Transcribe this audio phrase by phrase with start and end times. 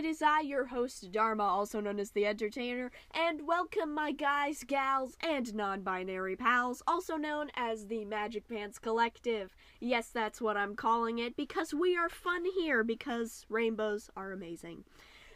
[0.00, 4.64] it is I, your host, Dharma, also known as the Entertainer, and welcome my guys,
[4.66, 9.54] gals, and non binary pals, also known as the Magic Pants Collective.
[9.78, 14.84] Yes, that's what I'm calling it, because we are fun here, because rainbows are amazing.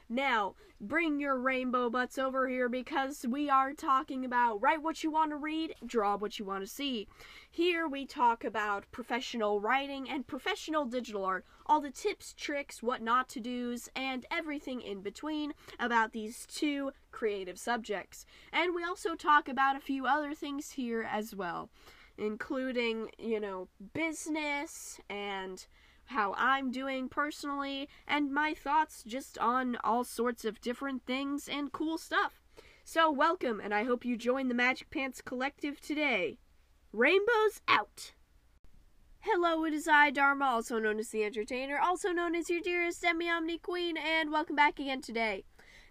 [0.08, 5.10] Now, bring your rainbow butts over here because we are talking about write what you
[5.10, 7.08] want to read, draw what you want to see.
[7.50, 13.00] Here we talk about professional writing and professional digital art, all the tips, tricks, what
[13.00, 18.26] not to do's, and everything in between about these two creative subjects.
[18.52, 21.70] And we also talk about a few other things here as well,
[22.18, 25.66] including, you know, business and
[26.06, 31.72] how I'm doing personally, and my thoughts just on all sorts of different things and
[31.72, 32.40] cool stuff.
[32.84, 36.38] So, welcome, and I hope you join the Magic Pants Collective today.
[36.92, 38.12] Rainbows out!
[39.20, 43.00] Hello, it is I, Dharma, also known as the Entertainer, also known as your dearest
[43.00, 45.44] semi omni Queen, and welcome back again today.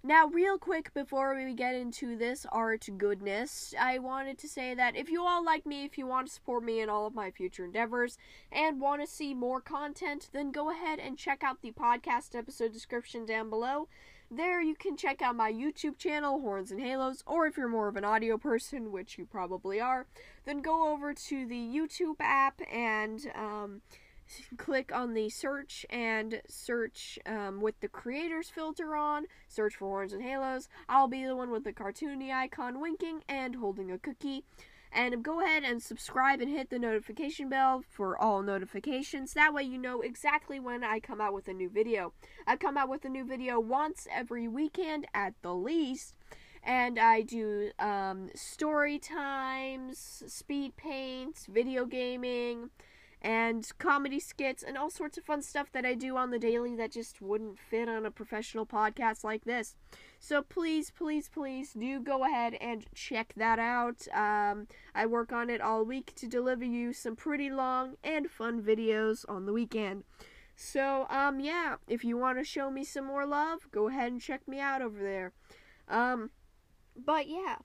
[0.05, 4.97] Now, real quick before we get into this art goodness, I wanted to say that
[4.97, 7.31] if you all like me, if you want to support me in all of my
[7.31, 8.17] future endeavors,
[8.51, 12.73] and want to see more content, then go ahead and check out the podcast episode
[12.73, 13.87] description down below.
[14.29, 17.87] There you can check out my YouTube channel, Horns and Halos, or if you're more
[17.87, 20.05] of an audio person, which you probably are,
[20.43, 23.81] then go over to the YouTube app and um,
[24.57, 30.13] click on the search and search um, with the creators filter on, search for horns
[30.13, 30.69] and halos.
[30.87, 34.43] I'll be the one with the cartoony icon winking and holding a cookie.
[34.95, 39.33] And go ahead and subscribe and hit the notification bell for all notifications.
[39.33, 42.13] That way you know exactly when I come out with a new video.
[42.45, 46.15] I come out with a new video once every weekend at the least
[46.65, 52.69] and I do um, story times, speed paints, video gaming,
[53.23, 56.75] and comedy skits and all sorts of fun stuff that I do on the daily
[56.75, 59.75] that just wouldn't fit on a professional podcast like this.
[60.19, 64.07] So please, please, please do go ahead and check that out.
[64.13, 68.61] Um, I work on it all week to deliver you some pretty long and fun
[68.61, 70.03] videos on the weekend.
[70.55, 74.21] So, um, yeah, if you want to show me some more love, go ahead and
[74.21, 75.33] check me out over there.
[75.87, 76.29] Um,
[76.95, 77.55] but yeah.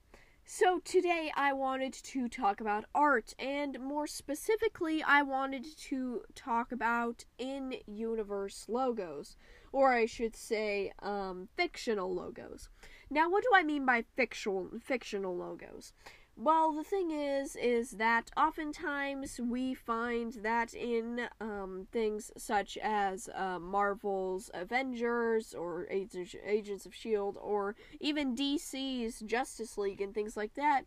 [0.51, 6.73] So, today I wanted to talk about art, and more specifically, I wanted to talk
[6.73, 9.37] about in universe logos,
[9.73, 12.71] or I should say, um, fictional logos.
[13.11, 15.93] Now, what do I mean by fictional, fictional logos?
[16.41, 23.29] Well, the thing is, is that oftentimes we find that in um, things such as
[23.35, 27.41] uh, Marvel's Avengers or Agents of S.H.I.E.L.D.
[27.43, 30.83] or even DC's Justice League and things like that,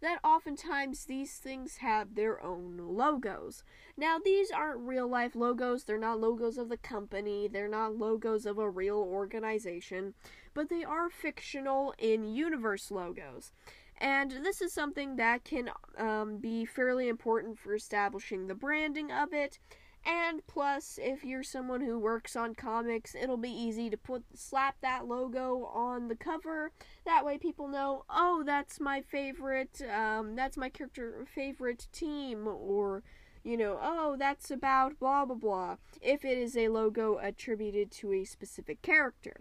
[0.00, 3.62] that oftentimes these things have their own logos.
[3.98, 8.46] Now, these aren't real life logos, they're not logos of the company, they're not logos
[8.46, 10.14] of a real organization,
[10.54, 13.52] but they are fictional in universe logos.
[13.98, 19.32] And this is something that can um, be fairly important for establishing the branding of
[19.32, 19.58] it.
[20.06, 24.76] And plus, if you're someone who works on comics, it'll be easy to put slap
[24.82, 26.72] that logo on the cover.
[27.06, 33.02] That way, people know, oh, that's my favorite, um, that's my character favorite team, or
[33.44, 35.76] you know, oh, that's about blah blah blah.
[36.02, 39.40] If it is a logo attributed to a specific character,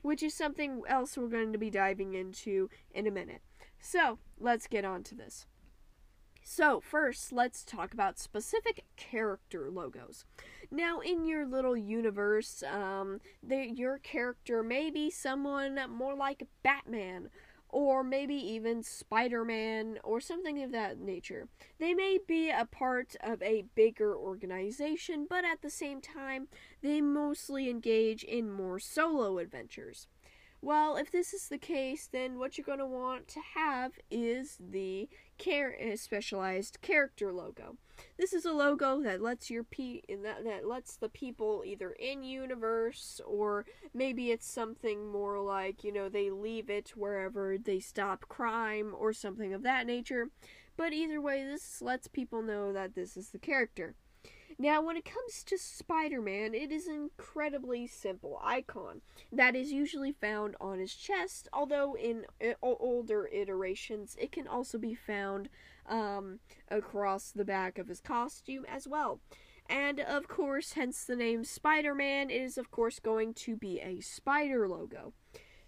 [0.00, 3.42] which is something else we're going to be diving into in a minute.
[3.80, 5.46] So, let's get on to this.
[6.50, 10.24] So, first, let's talk about specific character logos.
[10.70, 17.28] Now, in your little universe, um, the, your character may be someone more like Batman,
[17.68, 21.48] or maybe even Spider Man, or something of that nature.
[21.78, 26.48] They may be a part of a bigger organization, but at the same time,
[26.82, 30.08] they mostly engage in more solo adventures.
[30.60, 34.58] Well, if this is the case, then what you're going to want to have is
[34.58, 35.08] the
[35.38, 37.76] care uh, specialized character logo.
[38.18, 42.24] This is a logo that lets your pe- that, that lets the people either in
[42.24, 48.28] universe or maybe it's something more like, you know, they leave it wherever they stop
[48.28, 50.28] crime or something of that nature.
[50.76, 53.94] But either way, this lets people know that this is the character.
[54.60, 59.70] Now, when it comes to Spider Man, it is an incredibly simple icon that is
[59.70, 65.48] usually found on his chest, although in uh, older iterations, it can also be found
[65.88, 69.20] um, across the back of his costume as well.
[69.70, 73.80] And of course, hence the name Spider Man, it is of course going to be
[73.80, 75.12] a spider logo.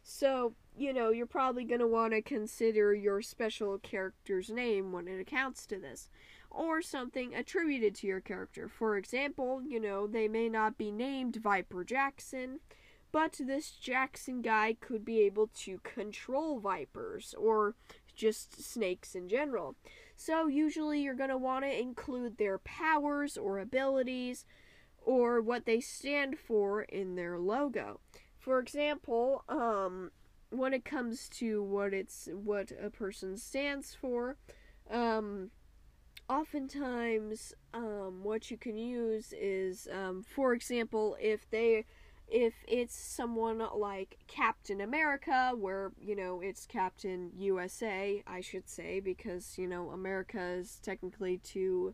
[0.02, 5.06] So, you know, you're probably going to want to consider your special character's name when
[5.06, 6.08] it accounts to this
[6.50, 8.68] or something attributed to your character.
[8.68, 12.60] For example, you know, they may not be named Viper Jackson,
[13.12, 17.74] but this Jackson guy could be able to control vipers or
[18.14, 19.74] just snakes in general.
[20.16, 24.44] So, usually, you're going to want to include their powers or abilities
[25.02, 28.00] or what they stand for in their logo.
[28.38, 30.10] For example, um,
[30.50, 34.36] when it comes to what it's what a person stands for,
[34.90, 35.50] um,
[36.30, 41.84] oftentimes um, what you can use is, um, for example, if they
[42.28, 49.00] if it's someone like Captain America, where, you know, it's Captain USA, I should say,
[49.00, 51.92] because, you know, America is technically two,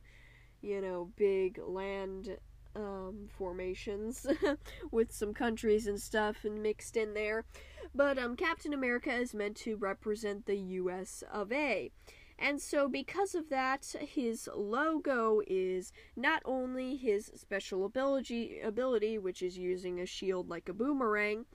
[0.61, 2.37] you know, big land
[2.75, 4.27] um, formations
[4.91, 7.47] with some countries and stuff and mixed in there.
[7.95, 11.91] But um, Captain America is meant to represent the US of A.
[12.39, 19.43] And so, because of that, his logo is not only his special ability, ability which
[19.43, 21.47] is using a shield like a boomerang,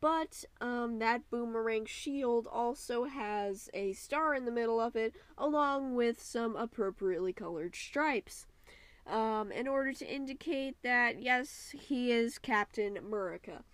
[0.00, 5.94] but um, that boomerang shield also has a star in the middle of it, along
[5.94, 8.46] with some appropriately colored stripes.
[9.06, 13.64] Um, in order to indicate that, yes, he is Captain America.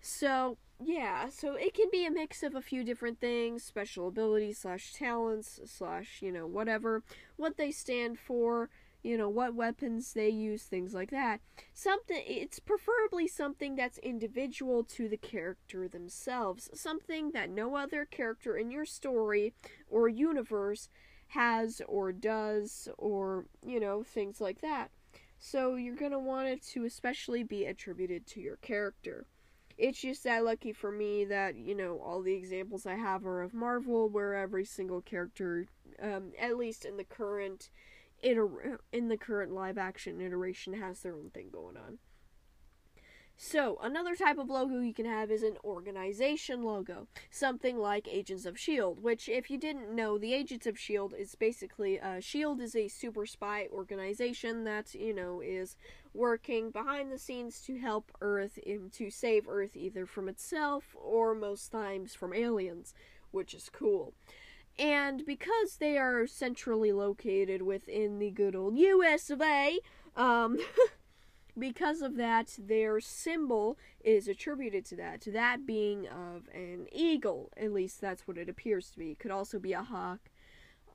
[0.00, 4.58] So, yeah, so it can be a mix of a few different things special abilities
[4.58, 7.02] slash talents slash, you know, whatever,
[7.36, 8.68] what they stand for,
[9.02, 11.40] you know, what weapons they use, things like that.
[11.72, 18.56] Something, it's preferably something that's individual to the character themselves, something that no other character
[18.56, 19.54] in your story
[19.88, 20.88] or universe
[21.28, 24.90] has or does, or, you know, things like that.
[25.38, 29.26] So you're going to want it to especially be attributed to your character.
[29.78, 33.42] It's just that lucky for me that, you know, all the examples I have are
[33.42, 35.66] of Marvel, where every single character,
[36.00, 37.68] um, at least in the current
[38.24, 41.98] iter- in the current live action iteration, has their own thing going on.
[43.38, 48.46] So, another type of logo you can have is an organization logo, something like Agents
[48.46, 51.16] of S.H.I.E.L.D., which, if you didn't know, the Agents of S.H.I.E.L.D.
[51.16, 52.64] is basically, uh, S.H.I.E.L.D.
[52.64, 55.76] is a super spy organization that, you know, is
[56.14, 61.34] working behind the scenes to help Earth, in, to save Earth either from itself or
[61.34, 62.94] most times from aliens,
[63.32, 64.14] which is cool.
[64.78, 69.78] And because they are centrally located within the good old US of A,
[70.16, 70.58] um,
[71.58, 77.50] because of that, their symbol is attributed to that, to that being of an eagle.
[77.56, 79.12] At least that's what it appears to be.
[79.12, 80.30] It could also be a hawk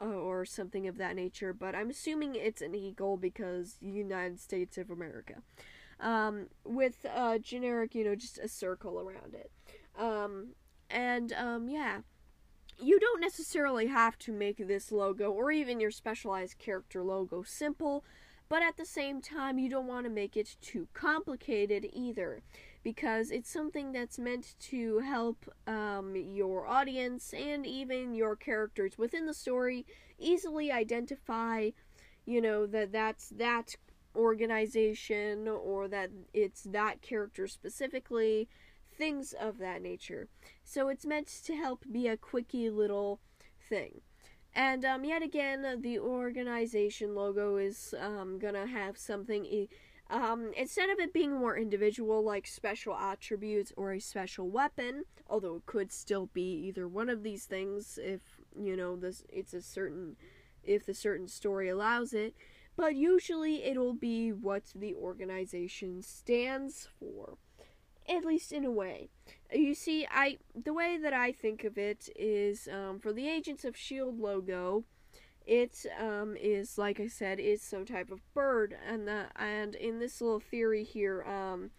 [0.01, 4.77] uh, or something of that nature, but I'm assuming it's an eagle because United States
[4.77, 5.41] of America.
[5.99, 9.51] Um, with a generic, you know, just a circle around it.
[9.99, 10.55] Um,
[10.89, 11.99] and um, yeah,
[12.81, 18.03] you don't necessarily have to make this logo or even your specialized character logo simple
[18.51, 22.41] but at the same time, you don't want to make it too complicated either,
[22.83, 29.25] because it's something that's meant to help um, your audience and even your characters within
[29.25, 29.85] the story
[30.19, 31.69] easily identify,
[32.25, 33.73] you know, that that's that
[34.17, 38.49] organization or that it's that character specifically,
[38.97, 40.27] things of that nature.
[40.65, 43.21] So it's meant to help be a quickie little
[43.69, 44.01] thing.
[44.53, 49.67] And um, yet again, the organization logo is um, gonna have something.
[50.09, 55.55] Um, instead of it being more individual, like special attributes or a special weapon, although
[55.55, 58.21] it could still be either one of these things if
[58.53, 60.17] you know this, it's a certain,
[60.63, 62.35] if the certain story allows it.
[62.75, 67.37] But usually, it'll be what the organization stands for
[68.07, 69.09] at least in a way.
[69.53, 73.65] You see, I the way that I think of it is um, for the Agents
[73.65, 74.85] of Shield logo.
[75.45, 79.99] It um, is like I said, is some type of bird, and the, and in
[79.99, 81.71] this little theory here, um,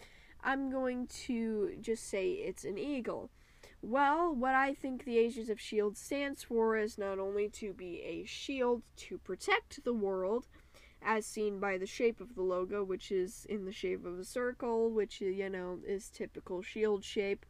[0.43, 3.31] I'm going to just say it's an eagle.
[3.81, 8.03] Well, what I think the Agents of Shield stands for is not only to be
[8.03, 10.47] a shield to protect the world,
[11.05, 14.25] as seen by the shape of the logo, which is in the shape of a
[14.25, 17.45] circle, which, you know, is typical shield shape.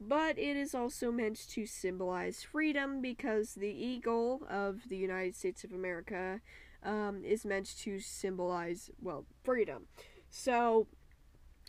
[0.00, 5.64] But it is also meant to symbolize freedom because the eagle of the United States
[5.64, 6.40] of America
[6.84, 9.86] um, is meant to symbolize, well, freedom.
[10.30, 10.86] So,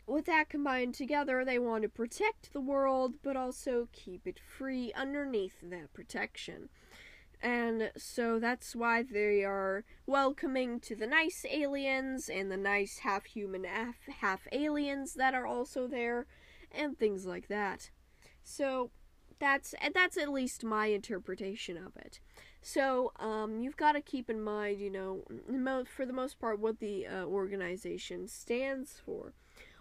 [0.05, 4.91] with that combined together, they want to protect the world, but also keep it free
[4.93, 6.69] underneath that protection.
[7.41, 13.25] And so that's why they are welcoming to the nice aliens and the nice half
[13.25, 16.25] human, half, aliens that are also there,
[16.71, 17.91] and things like that.
[18.43, 18.91] So
[19.39, 22.19] that's that's at least my interpretation of it.
[22.61, 25.23] So um, you've got to keep in mind, you know,
[25.85, 29.33] for the most part, what the uh, organization stands for.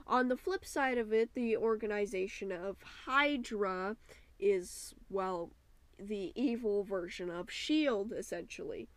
[0.07, 3.97] On the flip side of it, the organization of Hydra
[4.39, 5.51] is, well,
[5.99, 8.89] the evil version of S.H.I.E.L.D., essentially.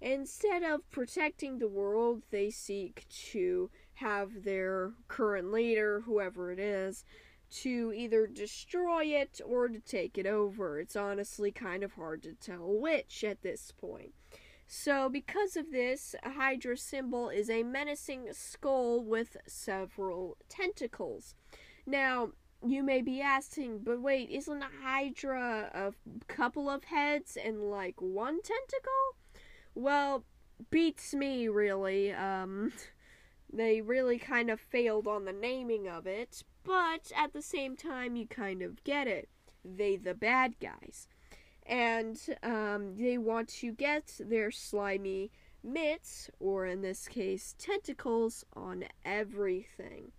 [0.00, 7.04] Instead of protecting the world, they seek to have their current leader, whoever it is,
[7.50, 10.80] to either destroy it or to take it over.
[10.80, 14.14] It's honestly kind of hard to tell which at this point.
[14.66, 21.34] So, because of this, Hydra symbol is a menacing skull with several tentacles.
[21.84, 22.30] Now,
[22.66, 25.92] you may be asking, but wait, isn't a Hydra a
[26.26, 29.16] couple of heads and like one tentacle?
[29.74, 30.24] Well,
[30.70, 32.12] beats me, really.
[32.12, 32.72] Um,
[33.52, 38.16] they really kind of failed on the naming of it, but at the same time,
[38.16, 39.28] you kind of get it.
[39.64, 41.08] They the bad guys.
[41.66, 45.30] And um, they want to get their slimy
[45.62, 50.12] mitts, or in this case, tentacles, on everything.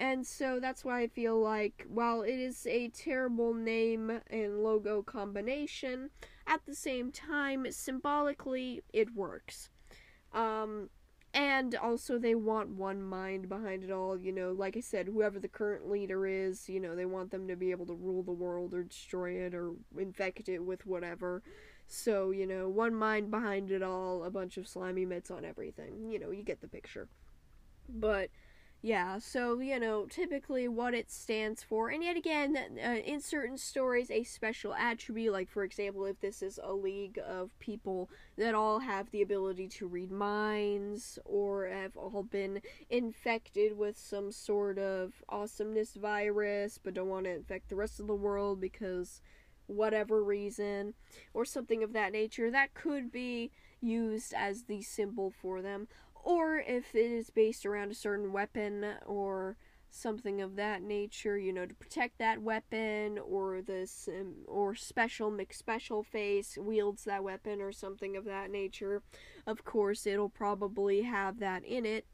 [0.00, 5.02] And so that's why I feel like, while it is a terrible name and logo
[5.02, 6.08] combination,
[6.46, 9.68] at the same time, symbolically, it works.
[10.32, 10.88] Um,
[11.34, 14.18] and also, they want one mind behind it all.
[14.18, 17.46] You know, like I said, whoever the current leader is, you know, they want them
[17.48, 21.42] to be able to rule the world or destroy it or infect it with whatever.
[21.86, 26.10] So, you know, one mind behind it all, a bunch of slimy mitts on everything.
[26.10, 27.06] You know, you get the picture.
[27.86, 28.30] But
[28.82, 33.58] yeah, so, you know, typically what it stands for, and yet again, uh, in certain
[33.58, 38.08] stories, a special attribute, like for example, if this is a league of people
[38.38, 44.32] that all have the ability to read minds, or have all been infected with some
[44.32, 49.20] sort of awesomeness virus, but don't want to infect the rest of the world because
[49.66, 50.94] whatever reason,
[51.34, 53.50] or something of that nature, that could be
[53.82, 55.86] used as the symbol for them
[56.22, 59.56] or if it is based around a certain weapon or
[59.90, 65.30] something of that nature, you know, to protect that weapon, or this, um, or special
[65.30, 69.02] McSpecial face wields that weapon, or something of that nature.
[69.46, 72.06] Of course, it'll probably have that in it,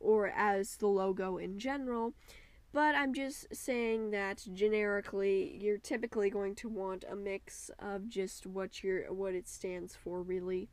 [0.00, 2.14] or as the logo in general.
[2.72, 8.46] But I'm just saying that generically, you're typically going to want a mix of just
[8.46, 10.68] what your what it stands for, really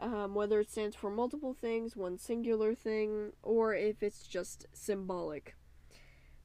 [0.00, 5.54] um, whether it stands for multiple things, one singular thing, or if it's just symbolic.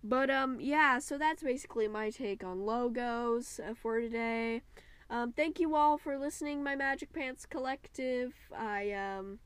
[0.03, 4.62] But um, yeah, so that's basically my take on logos uh, for today.
[5.10, 8.34] Um, thank you all for listening, my Magic Pants Collective.
[8.58, 9.39] I um,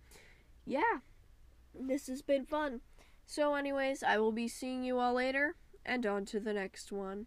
[0.65, 0.99] yeah,
[1.73, 2.81] this has been fun.
[3.25, 7.25] So, anyways, I will be seeing you all later, and on to the next one.